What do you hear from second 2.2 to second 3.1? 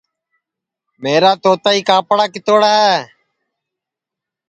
کِتوڑ ہے